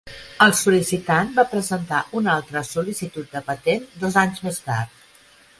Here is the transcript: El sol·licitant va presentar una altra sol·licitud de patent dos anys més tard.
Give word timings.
El 0.45 0.53
sol·licitant 0.59 1.29
va 1.35 1.45
presentar 1.51 2.01
una 2.21 2.33
altra 2.37 2.65
sol·licitud 2.73 3.31
de 3.37 3.45
patent 3.53 3.89
dos 4.07 4.21
anys 4.27 4.47
més 4.49 4.63
tard. 4.73 5.01